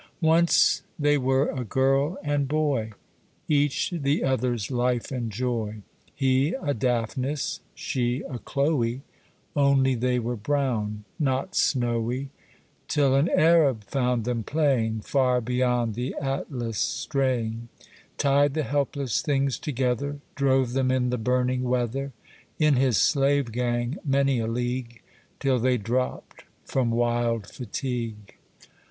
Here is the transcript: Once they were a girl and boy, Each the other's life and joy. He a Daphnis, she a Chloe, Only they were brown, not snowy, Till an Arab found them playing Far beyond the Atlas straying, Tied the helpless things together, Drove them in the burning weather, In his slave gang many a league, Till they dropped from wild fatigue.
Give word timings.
Once 0.25 0.81
they 0.97 1.15
were 1.15 1.51
a 1.51 1.63
girl 1.63 2.17
and 2.23 2.47
boy, 2.47 2.91
Each 3.47 3.91
the 3.91 4.23
other's 4.23 4.71
life 4.71 5.11
and 5.11 5.29
joy. 5.31 5.83
He 6.15 6.55
a 6.55 6.73
Daphnis, 6.73 7.59
she 7.75 8.23
a 8.27 8.39
Chloe, 8.39 9.03
Only 9.55 9.93
they 9.93 10.17
were 10.17 10.35
brown, 10.35 11.03
not 11.19 11.53
snowy, 11.55 12.31
Till 12.87 13.13
an 13.13 13.29
Arab 13.29 13.83
found 13.83 14.25
them 14.25 14.41
playing 14.41 15.01
Far 15.01 15.39
beyond 15.39 15.93
the 15.93 16.15
Atlas 16.19 16.79
straying, 16.79 17.69
Tied 18.17 18.55
the 18.55 18.63
helpless 18.63 19.21
things 19.21 19.59
together, 19.59 20.17
Drove 20.33 20.73
them 20.73 20.89
in 20.89 21.11
the 21.11 21.17
burning 21.19 21.61
weather, 21.61 22.11
In 22.57 22.75
his 22.75 22.97
slave 22.99 23.51
gang 23.51 23.99
many 24.03 24.39
a 24.39 24.47
league, 24.47 25.03
Till 25.39 25.59
they 25.59 25.77
dropped 25.77 26.45
from 26.65 26.89
wild 26.89 27.45
fatigue. 27.45 28.33